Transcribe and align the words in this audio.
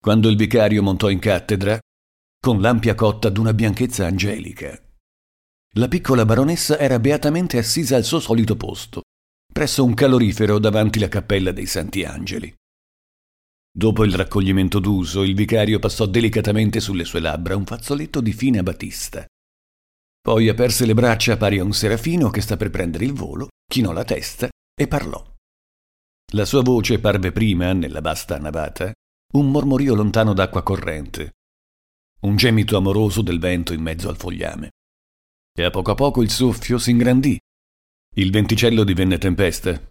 quando 0.00 0.28
il 0.28 0.36
vicario 0.36 0.82
montò 0.82 1.10
in 1.10 1.18
cattedra, 1.18 1.78
con 2.40 2.60
l'ampia 2.60 2.94
cotta 2.94 3.28
d'una 3.28 3.52
bianchezza 3.52 4.06
angelica. 4.06 4.80
La 5.74 5.88
piccola 5.88 6.24
baronessa 6.24 6.78
era 6.78 6.98
beatamente 6.98 7.58
assisa 7.58 7.96
al 7.96 8.04
suo 8.04 8.18
solito 8.18 8.56
posto, 8.56 9.02
presso 9.52 9.84
un 9.84 9.92
calorifero 9.92 10.58
davanti 10.58 10.98
la 10.98 11.08
cappella 11.08 11.52
dei 11.52 11.66
Santi 11.66 12.02
Angeli. 12.02 12.52
Dopo 13.72 14.04
il 14.04 14.14
raccoglimento 14.14 14.80
d'uso, 14.80 15.22
il 15.22 15.34
vicario 15.34 15.78
passò 15.78 16.06
delicatamente 16.06 16.80
sulle 16.80 17.04
sue 17.04 17.20
labbra 17.20 17.54
un 17.54 17.66
fazzoletto 17.66 18.20
di 18.20 18.32
fine 18.32 18.62
batista. 18.62 19.24
Poi 20.20 20.48
aperse 20.48 20.86
le 20.86 20.94
braccia 20.94 21.36
pari 21.36 21.58
a 21.58 21.64
un 21.64 21.72
serafino 21.72 22.30
che 22.30 22.40
sta 22.40 22.56
per 22.56 22.70
prendere 22.70 23.04
il 23.04 23.12
volo, 23.12 23.48
chinò 23.70 23.92
la 23.92 24.04
testa 24.04 24.48
e 24.74 24.88
parlò. 24.88 25.24
La 26.32 26.44
sua 26.44 26.62
voce 26.62 26.98
parve 26.98 27.32
prima, 27.32 27.72
nella 27.72 28.00
vasta 28.00 28.38
navata, 28.38 28.92
un 29.32 29.50
mormorio 29.50 29.94
lontano 29.94 30.32
d'acqua 30.32 30.62
corrente, 30.62 31.32
un 32.22 32.36
gemito 32.36 32.76
amoroso 32.76 33.22
del 33.22 33.38
vento 33.38 33.72
in 33.72 33.82
mezzo 33.82 34.08
al 34.08 34.16
fogliame. 34.16 34.70
E 35.52 35.64
a 35.64 35.70
poco 35.70 35.90
a 35.90 35.94
poco 35.94 36.22
il 36.22 36.30
soffio 36.30 36.78
si 36.78 36.90
ingrandì. 36.90 37.38
Il 38.16 38.30
venticello 38.30 38.84
divenne 38.84 39.18
tempesta 39.18 39.90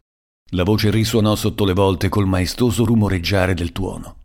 la 0.53 0.63
voce 0.63 0.89
risuonò 0.89 1.35
sotto 1.35 1.63
le 1.63 1.73
volte 1.73 2.09
col 2.09 2.25
maestoso 2.25 2.83
rumoreggiare 2.83 3.53
del 3.53 3.71
tuono. 3.71 4.23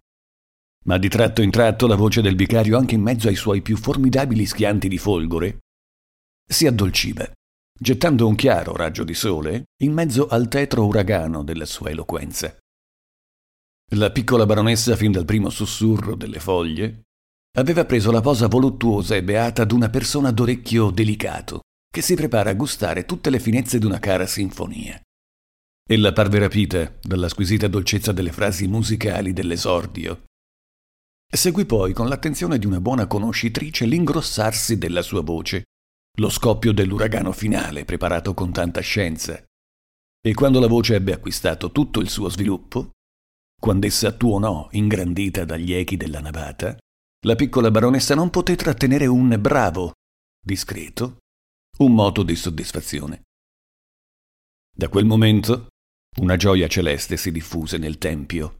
Ma 0.86 0.96
di 0.96 1.08
tratto 1.08 1.42
in 1.42 1.50
tratto 1.50 1.86
la 1.86 1.96
voce 1.96 2.22
del 2.22 2.34
vicario, 2.34 2.78
anche 2.78 2.94
in 2.94 3.02
mezzo 3.02 3.28
ai 3.28 3.34
suoi 3.34 3.60
più 3.60 3.76
formidabili 3.76 4.46
schianti 4.46 4.88
di 4.88 4.96
folgore, 4.96 5.58
si 6.46 6.66
addolciva, 6.66 7.30
gettando 7.78 8.26
un 8.26 8.34
chiaro 8.36 8.74
raggio 8.74 9.04
di 9.04 9.14
sole 9.14 9.64
in 9.82 9.92
mezzo 9.92 10.26
al 10.26 10.48
tetro 10.48 10.86
uragano 10.86 11.42
della 11.42 11.66
sua 11.66 11.90
eloquenza. 11.90 12.56
La 13.92 14.10
piccola 14.10 14.46
baronessa, 14.46 14.96
fin 14.96 15.12
dal 15.12 15.24
primo 15.24 15.50
sussurro 15.50 16.16
delle 16.16 16.40
foglie, 16.40 17.02
aveva 17.56 17.84
preso 17.84 18.10
la 18.10 18.20
posa 18.20 18.48
voluttuosa 18.48 19.14
e 19.14 19.22
beata 19.22 19.64
d'una 19.64 19.88
persona 19.88 20.32
d'orecchio 20.32 20.90
delicato, 20.90 21.60
che 21.88 22.02
si 22.02 22.14
prepara 22.14 22.50
a 22.50 22.54
gustare 22.54 23.04
tutte 23.04 23.30
le 23.30 23.38
finezze 23.38 23.78
d'una 23.78 24.00
cara 24.00 24.26
sinfonia. 24.26 25.00
Ella 25.86 26.12
parve 26.12 26.38
rapita 26.38 26.92
dalla 27.00 27.28
squisita 27.28 27.68
dolcezza 27.68 28.10
delle 28.10 28.32
frasi 28.32 28.66
musicali 28.66 29.32
dell'esordio. 29.32 30.24
Seguì 31.30 31.66
poi 31.66 31.92
con 31.92 32.08
l'attenzione 32.08 32.58
di 32.58 32.66
una 32.66 32.80
buona 32.80 33.06
conoscitrice 33.06 33.84
l'ingrossarsi 33.84 34.78
della 34.78 35.02
sua 35.02 35.20
voce, 35.20 35.64
lo 36.18 36.30
scoppio 36.30 36.72
dell'uragano 36.72 37.32
finale 37.32 37.84
preparato 37.84 38.34
con 38.34 38.50
tanta 38.50 38.80
scienza. 38.80 39.44
E 40.26 40.32
quando 40.32 40.58
la 40.58 40.68
voce 40.68 40.94
ebbe 40.94 41.12
acquistato 41.12 41.70
tutto 41.70 42.00
il 42.00 42.08
suo 42.08 42.30
sviluppo, 42.30 42.93
quando 43.64 43.86
essa 43.86 44.12
tuonò, 44.12 44.68
ingrandita 44.72 45.46
dagli 45.46 45.72
echi 45.72 45.96
della 45.96 46.20
navata, 46.20 46.76
la 47.24 47.34
piccola 47.34 47.70
baronessa 47.70 48.14
non 48.14 48.28
poté 48.28 48.56
trattenere 48.56 49.06
un 49.06 49.38
bravo, 49.40 49.94
discreto, 50.38 51.20
un 51.78 51.94
moto 51.94 52.22
di 52.24 52.36
soddisfazione. 52.36 53.22
Da 54.70 54.90
quel 54.90 55.06
momento 55.06 55.68
una 56.18 56.36
gioia 56.36 56.68
celeste 56.68 57.16
si 57.16 57.32
diffuse 57.32 57.78
nel 57.78 57.96
tempio 57.96 58.58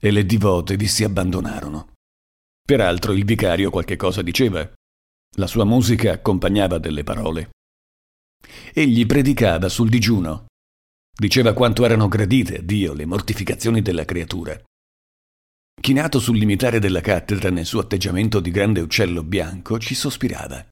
e 0.00 0.12
le 0.12 0.24
divote 0.24 0.76
vi 0.76 0.86
si 0.86 1.02
abbandonarono. 1.02 1.94
Peraltro 2.64 3.14
il 3.14 3.24
vicario 3.24 3.70
qualche 3.70 3.96
cosa 3.96 4.22
diceva. 4.22 4.72
La 5.36 5.48
sua 5.48 5.64
musica 5.64 6.12
accompagnava 6.12 6.78
delle 6.78 7.02
parole. 7.02 7.50
Egli 8.72 9.04
predicava 9.04 9.68
sul 9.68 9.88
digiuno. 9.88 10.46
Diceva 11.20 11.52
quanto 11.52 11.84
erano 11.84 12.06
gradite 12.06 12.58
a 12.58 12.62
Dio 12.62 12.94
le 12.94 13.04
mortificazioni 13.04 13.82
della 13.82 14.04
creatura. 14.04 14.56
Chinato 15.80 16.20
sul 16.20 16.38
limitare 16.38 16.78
della 16.78 17.00
cattedra 17.00 17.50
nel 17.50 17.66
suo 17.66 17.80
atteggiamento 17.80 18.38
di 18.38 18.52
grande 18.52 18.80
uccello 18.80 19.24
bianco, 19.24 19.80
ci 19.80 19.96
sospirava. 19.96 20.64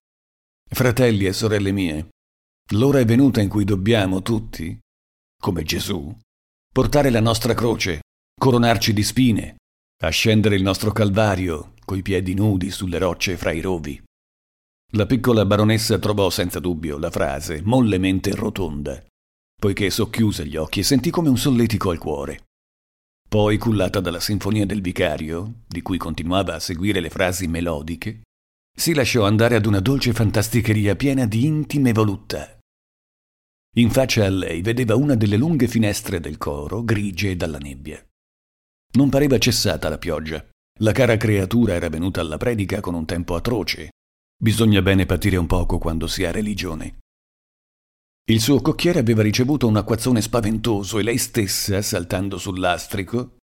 Fratelli 0.68 1.26
e 1.26 1.32
sorelle 1.32 1.72
mie, 1.72 2.08
l'ora 2.74 3.00
è 3.00 3.04
venuta 3.04 3.40
in 3.40 3.48
cui 3.48 3.64
dobbiamo 3.64 4.22
tutti, 4.22 4.78
come 5.36 5.64
Gesù, 5.64 6.16
portare 6.72 7.10
la 7.10 7.20
nostra 7.20 7.54
croce, 7.54 8.02
coronarci 8.38 8.92
di 8.92 9.02
spine, 9.02 9.56
ascendere 10.04 10.54
il 10.54 10.62
nostro 10.62 10.92
calvario 10.92 11.72
coi 11.84 12.02
piedi 12.02 12.34
nudi 12.34 12.70
sulle 12.70 12.98
rocce 12.98 13.36
fra 13.36 13.50
i 13.50 13.60
rovi. 13.60 14.00
La 14.92 15.06
piccola 15.06 15.44
baronessa 15.44 15.98
trovò 15.98 16.30
senza 16.30 16.60
dubbio 16.60 16.98
la 16.98 17.10
frase 17.10 17.62
mollemente 17.64 18.32
rotonda, 18.32 19.04
poiché 19.58 19.90
socchiuse 19.90 20.46
gli 20.46 20.56
occhi 20.56 20.80
e 20.80 20.84
sentì 20.84 21.10
come 21.10 21.28
un 21.28 21.38
solletico 21.38 21.90
al 21.90 21.98
cuore. 21.98 22.44
Poi, 23.28 23.58
cullata 23.58 24.00
dalla 24.00 24.20
sinfonia 24.20 24.66
del 24.66 24.80
vicario, 24.80 25.62
di 25.66 25.82
cui 25.82 25.98
continuava 25.98 26.54
a 26.54 26.60
seguire 26.60 27.00
le 27.00 27.10
frasi 27.10 27.48
melodiche, 27.48 28.22
si 28.76 28.94
lasciò 28.94 29.24
andare 29.24 29.56
ad 29.56 29.66
una 29.66 29.80
dolce 29.80 30.12
fantasticheria 30.12 30.94
piena 30.94 31.26
di 31.26 31.44
intime 31.44 31.92
voluttà. 31.92 32.58
In 33.76 33.90
faccia 33.90 34.24
a 34.24 34.28
lei 34.28 34.62
vedeva 34.62 34.94
una 34.94 35.14
delle 35.14 35.36
lunghe 35.36 35.66
finestre 35.66 36.20
del 36.20 36.38
coro, 36.38 36.84
grigie 36.84 37.36
dalla 37.36 37.58
nebbia. 37.58 38.02
Non 38.92 39.08
pareva 39.08 39.38
cessata 39.38 39.88
la 39.88 39.98
pioggia. 39.98 40.46
La 40.80 40.92
cara 40.92 41.16
creatura 41.16 41.74
era 41.74 41.88
venuta 41.88 42.20
alla 42.20 42.36
predica 42.36 42.80
con 42.80 42.94
un 42.94 43.06
tempo 43.06 43.34
atroce. 43.34 43.90
Bisogna 44.38 44.82
bene 44.82 45.06
patire 45.06 45.36
un 45.36 45.46
poco 45.46 45.78
quando 45.78 46.06
si 46.06 46.24
ha 46.24 46.30
religione. 46.30 46.98
Il 48.28 48.40
suo 48.40 48.60
cocchiere 48.60 48.98
aveva 48.98 49.22
ricevuto 49.22 49.66
un 49.66 49.76
acquazzone 49.76 50.20
spaventoso 50.20 50.98
e 50.98 51.02
lei 51.02 51.18
stessa, 51.18 51.80
saltando 51.82 52.38
sul 52.38 52.58
lastrico, 52.58 53.36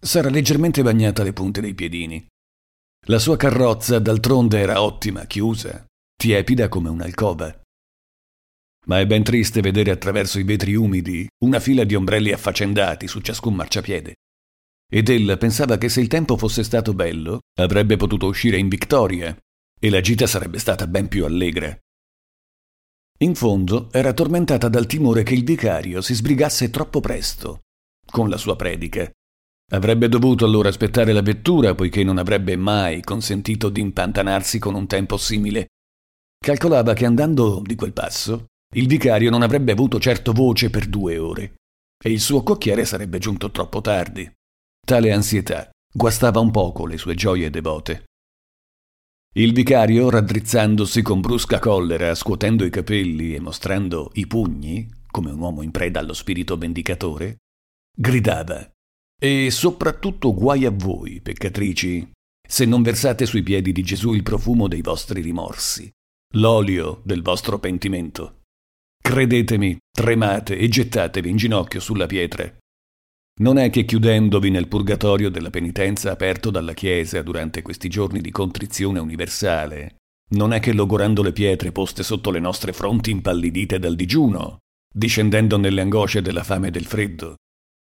s'era 0.00 0.30
leggermente 0.30 0.82
bagnata 0.82 1.22
le 1.22 1.32
punte 1.32 1.60
dei 1.60 1.74
piedini. 1.74 2.26
La 3.06 3.18
sua 3.18 3.36
carrozza, 3.36 3.98
d'altronde, 3.98 4.58
era 4.58 4.82
ottima, 4.82 5.26
chiusa, 5.26 5.84
tiepida 6.16 6.68
come 6.68 6.88
un'alcova 6.88 7.62
ma 8.86 9.00
è 9.00 9.06
ben 9.06 9.22
triste 9.22 9.60
vedere 9.60 9.90
attraverso 9.90 10.38
i 10.38 10.42
vetri 10.42 10.74
umidi 10.74 11.26
una 11.44 11.60
fila 11.60 11.84
di 11.84 11.94
ombrelli 11.94 12.32
affaccendati 12.32 13.06
su 13.06 13.20
ciascun 13.20 13.54
marciapiede. 13.54 14.14
Ed 14.90 15.08
ella 15.08 15.36
pensava 15.36 15.78
che 15.78 15.88
se 15.88 16.00
il 16.00 16.08
tempo 16.08 16.36
fosse 16.36 16.62
stato 16.62 16.94
bello, 16.94 17.40
avrebbe 17.58 17.96
potuto 17.96 18.26
uscire 18.26 18.58
in 18.58 18.68
vittoria 18.68 19.36
e 19.78 19.90
la 19.90 20.00
gita 20.00 20.26
sarebbe 20.26 20.58
stata 20.58 20.86
ben 20.86 21.08
più 21.08 21.24
allegra. 21.24 21.76
In 23.18 23.34
fondo 23.36 23.88
era 23.92 24.12
tormentata 24.12 24.68
dal 24.68 24.86
timore 24.86 25.22
che 25.22 25.34
il 25.34 25.44
vicario 25.44 26.00
si 26.00 26.14
sbrigasse 26.14 26.70
troppo 26.70 27.00
presto 27.00 27.60
con 28.10 28.28
la 28.28 28.36
sua 28.36 28.56
predica. 28.56 29.08
Avrebbe 29.72 30.08
dovuto 30.08 30.44
allora 30.44 30.68
aspettare 30.68 31.12
la 31.12 31.22
vettura 31.22 31.74
poiché 31.74 32.02
non 32.04 32.18
avrebbe 32.18 32.56
mai 32.56 33.02
consentito 33.02 33.68
di 33.68 33.80
impantanarsi 33.80 34.58
con 34.58 34.74
un 34.74 34.86
tempo 34.86 35.16
simile. 35.16 35.68
Calcolava 36.38 36.92
che 36.92 37.06
andando 37.06 37.62
di 37.64 37.74
quel 37.74 37.92
passo 37.92 38.46
il 38.74 38.88
vicario 38.88 39.30
non 39.30 39.42
avrebbe 39.42 39.72
avuto 39.72 40.00
certo 40.00 40.32
voce 40.32 40.68
per 40.68 40.86
due 40.86 41.16
ore 41.16 41.54
e 42.02 42.10
il 42.10 42.20
suo 42.20 42.42
cocchiere 42.42 42.84
sarebbe 42.84 43.18
giunto 43.18 43.50
troppo 43.50 43.80
tardi. 43.80 44.30
Tale 44.84 45.12
ansietà 45.12 45.70
guastava 45.92 46.40
un 46.40 46.50
poco 46.50 46.84
le 46.84 46.98
sue 46.98 47.14
gioie 47.14 47.48
devote. 47.48 48.04
Il 49.36 49.52
vicario, 49.52 50.10
raddrizzandosi 50.10 51.02
con 51.02 51.20
brusca 51.20 51.58
collera, 51.58 52.14
scuotendo 52.14 52.64
i 52.64 52.70
capelli 52.70 53.34
e 53.34 53.40
mostrando 53.40 54.12
i 54.14 54.28
pugni, 54.28 54.88
come 55.10 55.32
un 55.32 55.40
uomo 55.40 55.62
in 55.62 55.72
preda 55.72 55.98
allo 55.98 56.12
spirito 56.12 56.56
vendicatore, 56.56 57.38
gridava 57.96 58.70
E 59.20 59.50
soprattutto 59.50 60.32
guai 60.32 60.64
a 60.66 60.70
voi, 60.70 61.20
peccatrici, 61.20 62.12
se 62.46 62.64
non 62.64 62.82
versate 62.82 63.26
sui 63.26 63.42
piedi 63.42 63.72
di 63.72 63.82
Gesù 63.82 64.12
il 64.12 64.22
profumo 64.22 64.68
dei 64.68 64.82
vostri 64.82 65.20
rimorsi, 65.20 65.90
l'olio 66.34 67.00
del 67.02 67.22
vostro 67.22 67.58
pentimento. 67.58 68.42
Credetemi, 69.02 69.76
tremate 69.90 70.56
e 70.56 70.68
gettatevi 70.68 71.28
in 71.28 71.36
ginocchio 71.36 71.80
sulla 71.80 72.06
pietra. 72.06 72.56
Non 73.40 73.58
è 73.58 73.68
che 73.70 73.84
chiudendovi 73.84 74.50
nel 74.50 74.68
purgatorio 74.68 75.28
della 75.28 75.50
penitenza 75.50 76.12
aperto 76.12 76.50
dalla 76.50 76.72
Chiesa 76.72 77.20
durante 77.22 77.62
questi 77.62 77.88
giorni 77.88 78.20
di 78.20 78.30
contrizione 78.30 79.00
universale, 79.00 79.96
non 80.34 80.52
è 80.52 80.60
che 80.60 80.72
logorando 80.72 81.22
le 81.22 81.32
pietre 81.32 81.72
poste 81.72 82.02
sotto 82.02 82.30
le 82.30 82.38
nostre 82.38 82.72
fronti 82.72 83.10
impallidite 83.10 83.78
dal 83.78 83.96
digiuno, 83.96 84.58
discendendo 84.92 85.56
nelle 85.56 85.80
angosce 85.80 86.22
della 86.22 86.44
fame 86.44 86.68
e 86.68 86.70
del 86.70 86.86
freddo, 86.86 87.36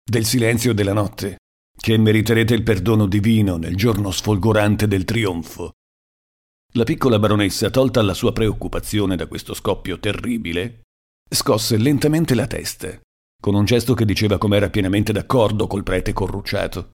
del 0.03 0.25
silenzio 0.25 0.73
della 0.73 0.94
notte, 0.94 1.38
che 1.79 1.97
meriterete 1.97 2.56
il 2.56 2.63
perdono 2.63 3.06
divino 3.06 3.57
nel 3.57 3.75
giorno 3.75 4.09
sfolgorante 4.09 4.88
del 4.88 5.06
trionfo. 5.06 5.73
La 6.73 6.83
piccola 6.83 7.19
baronessa, 7.19 7.69
tolta 7.69 8.01
la 8.01 8.15
sua 8.15 8.33
preoccupazione 8.33 9.15
da 9.15 9.27
questo 9.27 9.53
scoppio 9.53 10.00
terribile, 10.00 10.81
Scosse 11.29 11.75
lentamente 11.75 12.35
la 12.35 12.47
testa, 12.47 12.97
con 13.39 13.55
un 13.55 13.65
gesto 13.65 13.93
che 13.93 14.05
diceva 14.05 14.37
com'era 14.37 14.69
pienamente 14.69 15.13
d'accordo 15.13 15.67
col 15.67 15.83
prete 15.83 16.13
corrucciato. 16.13 16.91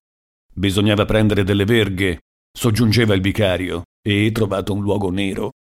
Bisognava 0.53 1.05
prendere 1.05 1.43
delle 1.43 1.65
verghe, 1.65 2.19
soggiungeva 2.55 3.15
il 3.15 3.21
vicario, 3.21 3.83
e, 4.05 4.31
trovato 4.31 4.73
un 4.73 4.81
luogo 4.81 5.09
nero, 5.09 5.51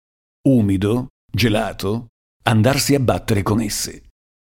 umido, 0.48 1.08
gelato, 1.30 2.08
andarsi 2.44 2.94
a 2.94 3.00
battere 3.00 3.42
con 3.42 3.60
esse. 3.60 4.08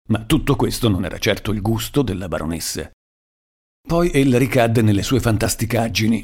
Ma 0.09 0.23
tutto 0.23 0.55
questo 0.55 0.87
non 0.89 1.05
era 1.05 1.17
certo 1.17 1.51
il 1.51 1.61
gusto 1.61 2.01
della 2.01 2.27
baronessa. 2.27 2.89
Poi 3.87 4.11
ella 4.11 4.37
ricadde 4.37 4.81
nelle 4.81 5.03
sue 5.03 5.19
fantasticaggini. 5.19 6.23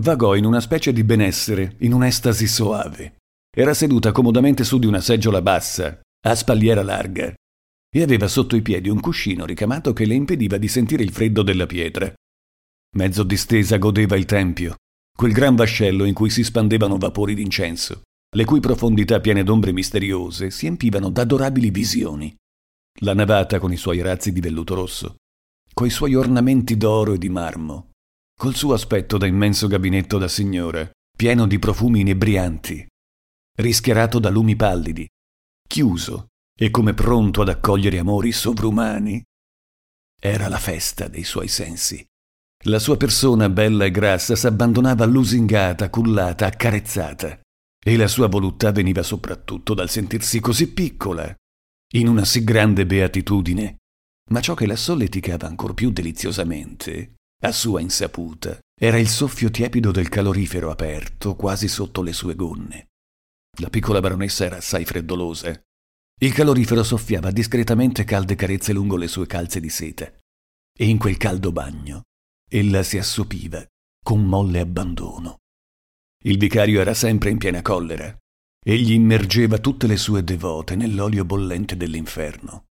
Vagò 0.00 0.34
in 0.34 0.44
una 0.44 0.60
specie 0.60 0.92
di 0.92 1.04
benessere, 1.04 1.76
in 1.80 1.92
un'estasi 1.92 2.46
soave. 2.46 3.16
Era 3.54 3.74
seduta 3.74 4.12
comodamente 4.12 4.64
su 4.64 4.78
di 4.78 4.86
una 4.86 5.00
seggiola 5.00 5.40
bassa, 5.40 6.00
a 6.26 6.34
spalliera 6.34 6.82
larga, 6.82 7.32
e 7.96 8.02
aveva 8.02 8.26
sotto 8.26 8.56
i 8.56 8.62
piedi 8.62 8.88
un 8.88 8.98
cuscino 8.98 9.46
ricamato 9.46 9.92
che 9.92 10.04
le 10.04 10.14
impediva 10.14 10.56
di 10.56 10.66
sentire 10.66 11.04
il 11.04 11.12
freddo 11.12 11.44
della 11.44 11.66
pietra. 11.66 12.12
Mezzo 12.96 13.22
distesa 13.22 13.76
godeva 13.76 14.16
il 14.16 14.24
tempio, 14.24 14.74
quel 15.16 15.30
gran 15.30 15.54
vascello 15.54 16.04
in 16.04 16.12
cui 16.12 16.28
si 16.28 16.42
spandevano 16.42 16.98
vapori 16.98 17.34
d'incenso, 17.34 18.02
le 18.34 18.44
cui 18.44 18.58
profondità 18.58 19.20
piene 19.20 19.44
d'ombre 19.44 19.70
misteriose 19.70 20.50
si 20.50 20.66
empivano 20.66 21.08
d'adorabili 21.08 21.70
visioni. 21.70 22.34
La 23.00 23.14
navata 23.14 23.60
con 23.60 23.72
i 23.72 23.76
suoi 23.76 24.00
razzi 24.00 24.32
di 24.32 24.40
velluto 24.40 24.74
rosso, 24.74 25.14
coi 25.72 25.90
suoi 25.90 26.16
ornamenti 26.16 26.76
d'oro 26.76 27.12
e 27.12 27.18
di 27.18 27.28
marmo, 27.28 27.90
col 28.36 28.56
suo 28.56 28.72
aspetto 28.72 29.18
da 29.18 29.26
immenso 29.26 29.68
gabinetto 29.68 30.18
da 30.18 30.26
signora, 30.26 30.90
pieno 31.16 31.46
di 31.46 31.60
profumi 31.60 32.00
inebrianti, 32.00 32.84
rischiarato 33.56 34.18
da 34.18 34.30
lumi 34.30 34.56
pallidi, 34.56 35.08
chiuso 35.68 36.30
e 36.56 36.70
come 36.70 36.94
pronto 36.94 37.42
ad 37.42 37.48
accogliere 37.48 37.98
amori 37.98 38.32
sovrumani. 38.32 39.22
Era 40.20 40.48
la 40.48 40.58
festa 40.58 41.08
dei 41.08 41.24
suoi 41.24 41.48
sensi. 41.48 42.04
La 42.66 42.78
sua 42.78 42.96
persona 42.96 43.50
bella 43.50 43.84
e 43.84 43.90
grassa 43.90 44.36
s'abbandonava 44.36 45.04
lusingata, 45.04 45.90
cullata, 45.90 46.46
accarezzata, 46.46 47.40
e 47.84 47.96
la 47.96 48.08
sua 48.08 48.28
voluttà 48.28 48.72
veniva 48.72 49.02
soprattutto 49.02 49.74
dal 49.74 49.90
sentirsi 49.90 50.40
così 50.40 50.72
piccola, 50.72 51.34
in 51.94 52.08
una 52.08 52.24
sì 52.24 52.42
grande 52.42 52.86
beatitudine. 52.86 53.76
Ma 54.30 54.40
ciò 54.40 54.54
che 54.54 54.66
la 54.66 54.76
solleticava 54.76 55.46
ancor 55.46 55.74
più 55.74 55.90
deliziosamente, 55.90 57.16
a 57.42 57.52
sua 57.52 57.82
insaputa, 57.82 58.58
era 58.74 58.98
il 58.98 59.08
soffio 59.08 59.50
tiepido 59.50 59.90
del 59.90 60.08
calorifero 60.08 60.70
aperto 60.70 61.36
quasi 61.36 61.68
sotto 61.68 62.00
le 62.00 62.14
sue 62.14 62.34
gonne. 62.34 62.88
La 63.60 63.68
piccola 63.68 64.00
baronessa 64.00 64.46
era 64.46 64.56
assai 64.56 64.86
freddolosa. 64.86 65.54
Il 66.24 66.32
calorifero 66.32 66.82
soffiava 66.82 67.30
discretamente 67.30 68.04
calde 68.04 68.34
carezze 68.34 68.72
lungo 68.72 68.96
le 68.96 69.08
sue 69.08 69.26
calze 69.26 69.60
di 69.60 69.68
seta. 69.68 70.10
E 70.74 70.88
in 70.88 70.96
quel 70.96 71.18
caldo 71.18 71.52
bagno 71.52 72.04
ella 72.50 72.82
si 72.82 72.96
assopiva 72.96 73.62
con 74.02 74.24
molle 74.24 74.60
abbandono. 74.60 75.40
Il 76.24 76.38
vicario 76.38 76.80
era 76.80 76.94
sempre 76.94 77.28
in 77.28 77.36
piena 77.36 77.60
collera. 77.60 78.16
Egli 78.64 78.92
immergeva 78.92 79.58
tutte 79.58 79.86
le 79.86 79.98
sue 79.98 80.24
devote 80.24 80.76
nell'olio 80.76 81.26
bollente 81.26 81.76
dell'inferno. 81.76 82.64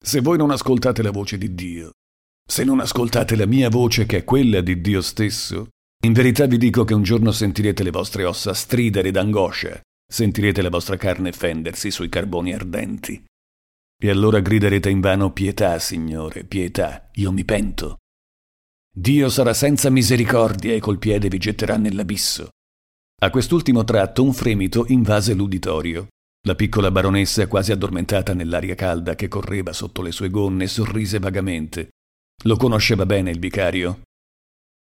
Se 0.00 0.20
voi 0.20 0.38
non 0.38 0.52
ascoltate 0.52 1.02
la 1.02 1.10
voce 1.10 1.36
di 1.36 1.52
Dio, 1.52 1.94
se 2.48 2.62
non 2.62 2.78
ascoltate 2.78 3.34
la 3.34 3.46
mia 3.46 3.70
voce 3.70 4.06
che 4.06 4.18
è 4.18 4.24
quella 4.24 4.60
di 4.60 4.80
Dio 4.80 5.00
stesso, 5.00 5.70
in 6.04 6.12
verità 6.12 6.46
vi 6.46 6.58
dico 6.58 6.84
che 6.84 6.94
un 6.94 7.02
giorno 7.02 7.32
sentirete 7.32 7.82
le 7.82 7.90
vostre 7.90 8.24
ossa 8.24 8.54
stridere 8.54 9.10
d'angoscia, 9.10 9.80
sentirete 10.14 10.62
la 10.62 10.68
vostra 10.68 10.96
carne 10.96 11.32
fendersi 11.32 11.90
sui 11.90 12.08
carboni 12.08 12.54
ardenti. 12.54 13.20
E 14.00 14.10
allora 14.10 14.38
griderete 14.38 14.88
invano 14.88 15.32
pietà, 15.32 15.76
Signore, 15.80 16.44
pietà, 16.44 17.10
io 17.14 17.32
mi 17.32 17.44
pento. 17.44 17.96
Dio 18.96 19.28
sarà 19.28 19.52
senza 19.52 19.90
misericordia 19.90 20.72
e 20.72 20.78
col 20.78 21.00
piede 21.00 21.26
vi 21.26 21.38
getterà 21.38 21.76
nell'abisso. 21.76 22.50
A 23.22 23.30
quest'ultimo 23.30 23.82
tratto 23.82 24.22
un 24.22 24.32
fremito 24.32 24.84
invase 24.86 25.34
l'uditorio. 25.34 26.06
La 26.46 26.54
piccola 26.54 26.92
baronessa, 26.92 27.48
quasi 27.48 27.72
addormentata 27.72 28.34
nell'aria 28.34 28.76
calda 28.76 29.16
che 29.16 29.26
correva 29.26 29.72
sotto 29.72 30.00
le 30.00 30.12
sue 30.12 30.30
gonne, 30.30 30.68
sorrise 30.68 31.18
vagamente. 31.18 31.88
Lo 32.44 32.56
conosceva 32.56 33.04
bene 33.04 33.32
il 33.32 33.40
vicario. 33.40 34.02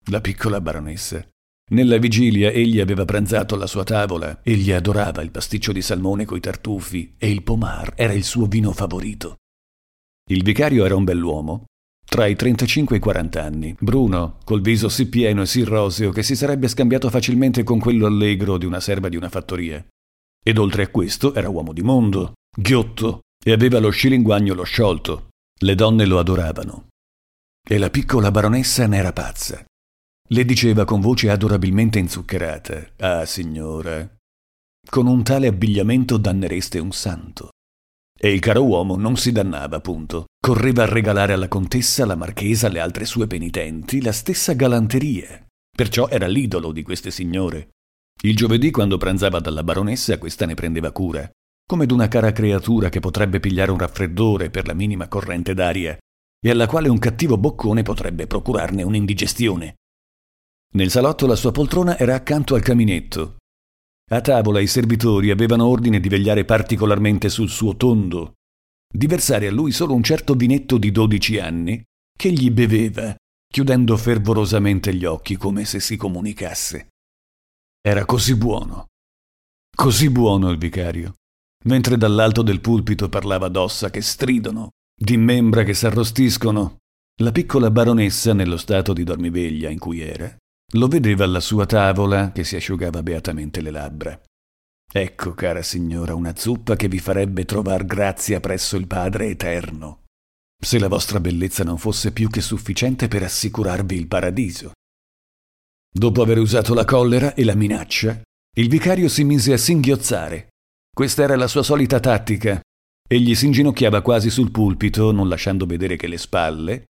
La 0.09 0.19
piccola 0.19 0.59
baronessa. 0.59 1.23
Nella 1.71 1.97
vigilia 1.97 2.49
egli 2.51 2.81
aveva 2.81 3.05
pranzato 3.05 3.55
alla 3.55 3.67
sua 3.67 3.85
tavola, 3.85 4.41
egli 4.43 4.71
adorava 4.71 5.21
il 5.21 5.31
pasticcio 5.31 5.71
di 5.71 5.81
salmone 5.81 6.25
coi 6.25 6.41
tartufi 6.41 7.15
e 7.17 7.31
il 7.31 7.43
pomar 7.43 7.93
era 7.95 8.11
il 8.11 8.25
suo 8.25 8.45
vino 8.45 8.73
favorito. 8.73 9.37
Il 10.29 10.43
vicario 10.43 10.83
era 10.83 10.97
un 10.97 11.05
bell'uomo, 11.05 11.65
tra 12.03 12.25
i 12.25 12.35
35 12.35 12.95
e 12.95 12.99
i 12.99 13.01
40 13.01 13.41
anni, 13.41 13.75
bruno, 13.79 14.37
col 14.43 14.59
viso 14.59 14.89
sì 14.89 15.07
pieno 15.07 15.43
e 15.43 15.45
sì 15.45 15.63
roseo 15.63 16.11
che 16.11 16.23
si 16.23 16.35
sarebbe 16.35 16.67
scambiato 16.67 17.09
facilmente 17.09 17.63
con 17.63 17.79
quello 17.79 18.05
allegro 18.05 18.57
di 18.57 18.65
una 18.65 18.81
serva 18.81 19.07
di 19.07 19.15
una 19.15 19.29
fattoria. 19.29 19.81
Ed 20.43 20.57
oltre 20.57 20.83
a 20.83 20.89
questo 20.89 21.33
era 21.33 21.47
uomo 21.47 21.71
di 21.71 21.83
mondo, 21.83 22.33
ghiotto, 22.53 23.21
e 23.41 23.53
aveva 23.53 23.79
lo 23.79 23.91
scilinguagnolo 23.91 24.63
sciolto. 24.63 25.29
Le 25.61 25.75
donne 25.75 26.05
lo 26.05 26.19
adoravano. 26.19 26.87
E 27.65 27.77
la 27.77 27.89
piccola 27.89 28.29
baronessa 28.29 28.87
ne 28.87 28.97
era 28.97 29.13
pazza. 29.13 29.63
Le 30.33 30.45
diceva 30.45 30.85
con 30.85 31.01
voce 31.01 31.29
adorabilmente 31.29 31.99
inzuccherata: 31.99 32.91
Ah, 32.99 33.25
signora, 33.25 34.09
con 34.89 35.05
un 35.05 35.23
tale 35.23 35.47
abbigliamento 35.47 36.15
dannereste 36.15 36.79
un 36.79 36.93
santo. 36.93 37.49
E 38.17 38.31
il 38.31 38.39
caro 38.39 38.63
uomo 38.63 38.95
non 38.95 39.17
si 39.17 39.33
dannava, 39.33 39.75
appunto. 39.75 40.27
Correva 40.39 40.83
a 40.83 40.85
regalare 40.85 41.33
alla 41.33 41.49
contessa, 41.49 42.03
alla 42.03 42.15
marchesa, 42.15 42.67
alle 42.67 42.79
altre 42.79 43.03
sue 43.03 43.27
penitenti 43.27 44.01
la 44.01 44.13
stessa 44.13 44.53
galanteria. 44.53 45.45
Perciò 45.75 46.07
era 46.07 46.27
l'idolo 46.27 46.71
di 46.71 46.83
queste 46.83 47.11
signore. 47.11 47.71
Il 48.23 48.35
giovedì, 48.35 48.71
quando 48.71 48.97
pranzava 48.97 49.39
dalla 49.39 49.63
baronessa, 49.63 50.17
questa 50.17 50.45
ne 50.45 50.53
prendeva 50.53 50.91
cura, 50.91 51.29
come 51.65 51.85
d'una 51.85 52.07
cara 52.07 52.31
creatura 52.31 52.87
che 52.87 52.99
potrebbe 53.01 53.41
pigliare 53.41 53.71
un 53.71 53.79
raffreddore 53.79 54.49
per 54.49 54.65
la 54.65 54.73
minima 54.73 55.09
corrente 55.09 55.53
d'aria 55.53 55.97
e 56.43 56.49
alla 56.49 56.67
quale 56.67 56.87
un 56.87 56.99
cattivo 56.99 57.37
boccone 57.37 57.83
potrebbe 57.83 58.27
procurarne 58.27 58.83
un'indigestione. 58.83 59.75
Nel 60.73 60.89
salotto 60.89 61.27
la 61.27 61.35
sua 61.35 61.51
poltrona 61.51 61.97
era 61.97 62.15
accanto 62.15 62.55
al 62.55 62.61
caminetto. 62.61 63.37
A 64.11 64.21
tavola 64.21 64.59
i 64.59 64.67
servitori 64.67 65.29
avevano 65.29 65.67
ordine 65.67 65.99
di 65.99 66.07
vegliare 66.07 66.45
particolarmente 66.45 67.29
sul 67.29 67.49
suo 67.49 67.75
tondo, 67.75 68.33
di 68.93 69.07
versare 69.07 69.47
a 69.47 69.51
lui 69.51 69.71
solo 69.71 69.93
un 69.93 70.03
certo 70.03 70.33
vinetto 70.33 70.77
di 70.77 70.91
dodici 70.91 71.39
anni 71.39 71.81
che 72.17 72.31
gli 72.31 72.49
beveva, 72.51 73.15
chiudendo 73.51 73.97
fervorosamente 73.97 74.93
gli 74.93 75.05
occhi 75.05 75.35
come 75.35 75.65
se 75.65 75.79
si 75.79 75.97
comunicasse. 75.97 76.89
Era 77.81 78.05
così 78.05 78.35
buono, 78.35 78.87
così 79.75 80.09
buono 80.09 80.49
il 80.51 80.57
vicario, 80.57 81.15
mentre 81.65 81.97
dall'alto 81.97 82.43
del 82.43 82.61
pulpito 82.61 83.09
parlava 83.09 83.49
d'ossa 83.49 83.89
che 83.89 84.01
stridono, 84.01 84.69
di 84.95 85.17
membra 85.17 85.63
che 85.63 85.73
s'arrostiscono. 85.73 86.77
La 87.21 87.31
piccola 87.31 87.71
baronessa, 87.71 88.33
nello 88.33 88.57
stato 88.57 88.93
di 88.93 89.03
dormiveglia 89.03 89.69
in 89.69 89.79
cui 89.79 89.99
era, 89.99 90.35
lo 90.71 90.87
vedeva 90.87 91.23
alla 91.23 91.39
sua 91.39 91.65
tavola 91.65 92.31
che 92.31 92.43
si 92.43 92.55
asciugava 92.55 93.03
beatamente 93.03 93.61
le 93.61 93.71
labbra. 93.71 94.21
Ecco, 94.93 95.33
cara 95.33 95.61
signora, 95.61 96.15
una 96.15 96.35
zuppa 96.35 96.75
che 96.75 96.87
vi 96.87 96.99
farebbe 96.99 97.45
trovar 97.45 97.85
grazia 97.85 98.39
presso 98.39 98.75
il 98.77 98.87
Padre 98.87 99.27
Eterno, 99.27 100.03
se 100.61 100.79
la 100.79 100.87
vostra 100.87 101.19
bellezza 101.19 101.63
non 101.63 101.77
fosse 101.77 102.11
più 102.11 102.29
che 102.29 102.41
sufficiente 102.41 103.07
per 103.07 103.23
assicurarvi 103.23 103.95
il 103.95 104.07
paradiso. 104.07 104.71
Dopo 105.93 106.21
aver 106.21 106.39
usato 106.39 106.73
la 106.73 106.85
collera 106.85 107.33
e 107.33 107.43
la 107.43 107.55
minaccia, 107.55 108.21
il 108.57 108.69
vicario 108.69 109.07
si 109.07 109.23
mise 109.23 109.53
a 109.53 109.57
singhiozzare. 109.57 110.49
Questa 110.93 111.23
era 111.23 111.35
la 111.35 111.47
sua 111.47 111.63
solita 111.63 111.99
tattica 111.99 112.61
Egli 113.11 113.35
si 113.35 113.47
inginocchiava 113.47 114.01
quasi 114.01 114.29
sul 114.29 114.51
pulpito, 114.51 115.11
non 115.11 115.27
lasciando 115.27 115.65
vedere 115.65 115.97
che 115.97 116.07
le 116.07 116.17
spalle, 116.17 116.85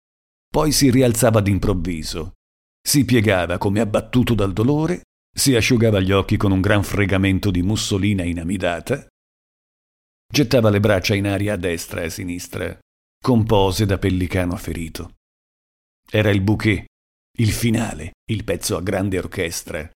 poi 0.48 0.72
si 0.72 0.90
rialzava 0.90 1.42
d'improvviso, 1.42 2.35
si 2.86 3.04
piegava 3.04 3.58
come 3.58 3.80
abbattuto 3.80 4.34
dal 4.34 4.52
dolore, 4.52 5.02
si 5.36 5.56
asciugava 5.56 5.98
gli 5.98 6.12
occhi 6.12 6.36
con 6.36 6.52
un 6.52 6.60
gran 6.60 6.84
fregamento 6.84 7.50
di 7.50 7.60
mussolina 7.60 8.22
inamidata, 8.22 9.04
gettava 10.32 10.70
le 10.70 10.78
braccia 10.78 11.16
in 11.16 11.26
aria 11.26 11.54
a 11.54 11.56
destra 11.56 12.02
e 12.02 12.04
a 12.04 12.10
sinistra, 12.10 12.78
con 13.20 13.44
pose 13.44 13.86
da 13.86 13.98
pellicano 13.98 14.54
ferito. 14.56 15.14
Era 16.08 16.30
il 16.30 16.40
bouquet, 16.40 16.84
il 17.38 17.50
finale, 17.50 18.12
il 18.30 18.44
pezzo 18.44 18.76
a 18.76 18.82
grande 18.82 19.18
orchestra, 19.18 19.90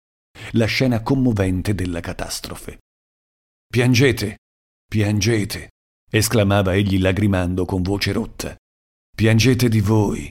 la 0.52 0.66
scena 0.66 1.00
commovente 1.00 1.76
della 1.76 2.00
catastrofe. 2.00 2.80
Piangete, 3.68 4.38
piangete, 4.84 5.68
esclamava 6.10 6.74
egli 6.74 6.98
lagrimando 6.98 7.64
con 7.66 7.82
voce 7.82 8.10
rotta. 8.10 8.56
Piangete 9.14 9.68
di 9.68 9.80
voi, 9.80 10.28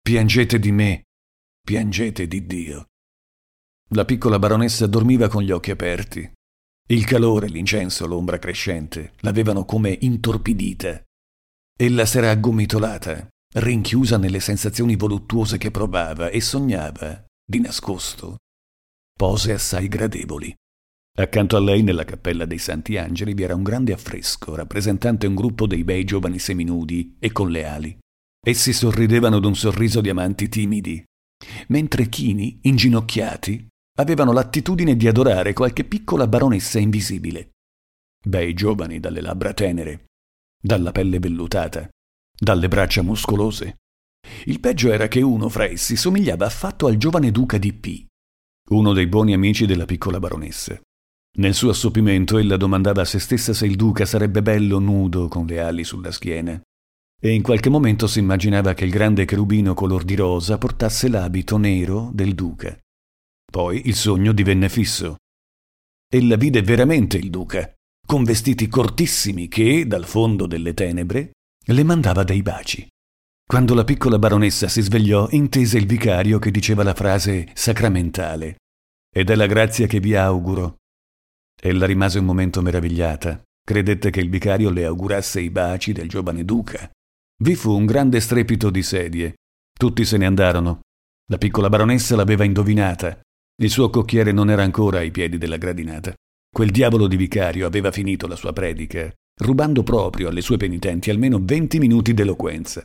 piangete 0.00 0.58
di 0.58 0.72
me, 0.72 1.02
piangete 1.68 2.26
di 2.26 2.46
Dio. 2.46 2.86
La 3.90 4.06
piccola 4.06 4.38
baronessa 4.38 4.86
dormiva 4.86 5.28
con 5.28 5.42
gli 5.42 5.50
occhi 5.50 5.70
aperti. 5.70 6.32
Il 6.88 7.04
calore, 7.04 7.46
l'incenso, 7.46 8.06
l'ombra 8.06 8.38
crescente 8.38 9.12
l'avevano 9.18 9.66
come 9.66 9.94
intorpidita. 10.00 11.02
Ella 11.78 12.06
s'era 12.06 12.30
aggomitolata, 12.30 13.28
rinchiusa 13.56 14.16
nelle 14.16 14.40
sensazioni 14.40 14.96
voluttuose 14.96 15.58
che 15.58 15.70
provava 15.70 16.30
e 16.30 16.40
sognava, 16.40 17.22
di 17.44 17.60
nascosto, 17.60 18.38
pose 19.12 19.52
assai 19.52 19.88
gradevoli. 19.88 20.50
Accanto 21.18 21.58
a 21.58 21.60
lei, 21.60 21.82
nella 21.82 22.06
cappella 22.06 22.46
dei 22.46 22.56
Santi 22.56 22.96
Angeli, 22.96 23.34
vi 23.34 23.42
era 23.42 23.54
un 23.54 23.62
grande 23.62 23.92
affresco 23.92 24.54
rappresentante 24.54 25.26
un 25.26 25.34
gruppo 25.34 25.66
dei 25.66 25.84
bei 25.84 26.04
giovani 26.04 26.38
seminudi 26.38 27.16
e 27.18 27.30
con 27.30 27.50
le 27.50 27.66
ali. 27.66 27.98
Essi 28.40 28.72
sorridevano 28.72 29.38
d'un 29.38 29.54
sorriso 29.54 30.00
di 30.00 30.08
amanti 30.08 30.48
timidi, 30.48 31.04
mentre 31.68 32.08
chini, 32.08 32.58
inginocchiati, 32.62 33.66
avevano 33.98 34.32
l'attitudine 34.32 34.96
di 34.96 35.08
adorare 35.08 35.52
qualche 35.52 35.84
piccola 35.84 36.26
baronessa 36.26 36.78
invisibile. 36.78 37.50
Bei 38.24 38.52
giovani 38.54 39.00
dalle 39.00 39.20
labbra 39.20 39.52
tenere, 39.52 40.06
dalla 40.60 40.92
pelle 40.92 41.18
vellutata, 41.18 41.88
dalle 42.36 42.68
braccia 42.68 43.02
muscolose. 43.02 43.76
Il 44.44 44.60
peggio 44.60 44.92
era 44.92 45.08
che 45.08 45.22
uno 45.22 45.48
fra 45.48 45.64
essi 45.64 45.96
somigliava 45.96 46.46
affatto 46.46 46.86
al 46.86 46.96
giovane 46.96 47.30
duca 47.30 47.58
di 47.58 47.72
P, 47.72 48.04
uno 48.70 48.92
dei 48.92 49.06
buoni 49.06 49.32
amici 49.32 49.66
della 49.66 49.84
piccola 49.84 50.18
baronessa. 50.18 50.78
Nel 51.38 51.54
suo 51.54 51.70
assopimento 51.70 52.38
ella 52.38 52.56
domandava 52.56 53.02
a 53.02 53.04
se 53.04 53.18
stessa 53.18 53.52
se 53.52 53.66
il 53.66 53.76
duca 53.76 54.04
sarebbe 54.04 54.42
bello 54.42 54.78
nudo 54.78 55.28
con 55.28 55.46
le 55.46 55.60
ali 55.60 55.84
sulla 55.84 56.10
schiena. 56.10 56.60
E 57.20 57.32
in 57.32 57.42
qualche 57.42 57.68
momento 57.68 58.06
si 58.06 58.20
immaginava 58.20 58.74
che 58.74 58.84
il 58.84 58.90
grande 58.90 59.24
cherubino 59.24 59.74
color 59.74 60.04
di 60.04 60.14
rosa 60.14 60.56
portasse 60.56 61.08
l'abito 61.08 61.56
nero 61.56 62.10
del 62.12 62.34
duca. 62.34 62.78
Poi 63.50 63.88
il 63.88 63.96
sogno 63.96 64.32
divenne 64.32 64.68
fisso. 64.68 65.16
Ella 66.08 66.36
vide 66.36 66.62
veramente 66.62 67.16
il 67.16 67.28
duca, 67.28 67.72
con 68.06 68.22
vestiti 68.22 68.68
cortissimi 68.68 69.48
che, 69.48 69.86
dal 69.86 70.04
fondo 70.04 70.46
delle 70.46 70.74
tenebre, 70.74 71.32
le 71.66 71.82
mandava 71.82 72.22
dei 72.22 72.40
baci. 72.40 72.86
Quando 73.44 73.74
la 73.74 73.84
piccola 73.84 74.18
baronessa 74.18 74.68
si 74.68 74.80
svegliò, 74.80 75.26
intese 75.30 75.76
il 75.76 75.86
vicario 75.86 76.38
che 76.38 76.50
diceva 76.50 76.84
la 76.84 76.94
frase 76.94 77.48
sacramentale. 77.54 78.58
Ed 79.10 79.30
è 79.30 79.34
la 79.34 79.46
grazia 79.46 79.86
che 79.86 80.00
vi 80.00 80.14
auguro. 80.14 80.76
Ella 81.60 81.86
rimase 81.86 82.20
un 82.20 82.26
momento 82.26 82.62
meravigliata. 82.62 83.42
Credette 83.64 84.10
che 84.10 84.20
il 84.20 84.30
vicario 84.30 84.70
le 84.70 84.84
augurasse 84.84 85.40
i 85.40 85.50
baci 85.50 85.92
del 85.92 86.08
giovane 86.08 86.44
duca. 86.44 86.90
Vi 87.40 87.54
fu 87.54 87.72
un 87.72 87.86
grande 87.86 88.20
strepito 88.20 88.70
di 88.70 88.82
sedie. 88.82 89.34
Tutti 89.78 90.04
se 90.04 90.16
ne 90.16 90.26
andarono. 90.26 90.80
La 91.30 91.38
piccola 91.38 91.68
baronessa 91.68 92.16
l'aveva 92.16 92.44
indovinata. 92.44 93.20
Il 93.60 93.70
suo 93.70 93.90
cocchiere 93.90 94.32
non 94.32 94.50
era 94.50 94.62
ancora 94.62 94.98
ai 94.98 95.10
piedi 95.10 95.38
della 95.38 95.56
gradinata. 95.56 96.14
Quel 96.50 96.70
diavolo 96.70 97.06
di 97.06 97.16
vicario 97.16 97.66
aveva 97.66 97.90
finito 97.92 98.26
la 98.26 98.36
sua 98.36 98.52
predica, 98.52 99.12
rubando 99.42 99.82
proprio 99.82 100.28
alle 100.28 100.40
sue 100.40 100.56
penitenti 100.56 101.10
almeno 101.10 101.38
venti 101.40 101.78
minuti 101.78 102.14
d'eloquenza 102.14 102.84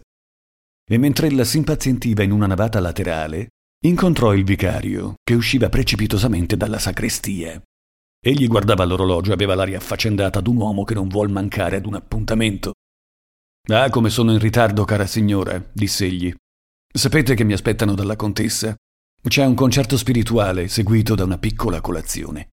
e 0.86 0.98
mentre 0.98 1.28
ella 1.28 1.44
s'impazientiva 1.44 2.24
in 2.24 2.32
una 2.32 2.46
navata 2.46 2.80
laterale, 2.80 3.50
incontrò 3.86 4.34
il 4.34 4.44
vicario, 4.44 5.16
che 5.24 5.34
usciva 5.34 5.70
precipitosamente 5.70 6.58
dalla 6.58 6.80
sacrestia. 6.80 7.62
Egli 8.26 8.48
guardava 8.48 8.86
l'orologio 8.86 9.32
e 9.32 9.34
aveva 9.34 9.56
l'aria 9.56 9.78
affaccendata 9.78 10.40
d'un 10.40 10.58
uomo 10.58 10.84
che 10.84 10.94
non 10.94 11.08
vuol 11.08 11.30
mancare 11.30 11.78
ad 11.78 11.86
un 11.86 11.96
appuntamento. 11.96 12.73
Ah, 13.70 13.90
come 13.90 14.10
sono 14.10 14.34
in 14.34 14.40
ritardo, 14.40 14.84
cara 14.84 15.08
signora, 15.08 15.64
diss'egli. 15.72 16.34
Sapete 16.94 17.34
che 17.34 17.46
mi 17.46 17.54
aspettano 17.54 17.96
dalla 17.96 18.18
contessa? 18.18 18.76
C'è 19.26 19.46
un 19.46 19.56
concerto 19.56 19.96
spirituale 19.96 20.68
seguito 20.68 21.16
da 21.16 21.24
una 21.24 21.38
piccola 21.38 21.80
colazione. 21.80 22.50